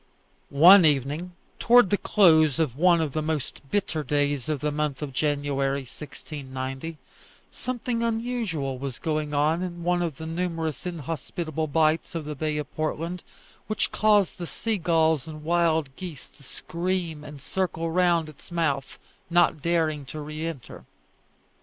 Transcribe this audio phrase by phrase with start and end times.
[0.49, 5.03] One evening, towards the close of one of the most bitter days of the month
[5.03, 6.97] of January, 1690,
[7.51, 12.57] something unusual was going on in one of the numerous inhospitable bights of the bay
[12.57, 13.21] of Portland,
[13.67, 18.97] which caused the sea gulls and wild geese to scream and circle round its mouth,
[19.29, 20.85] not daring to re enter.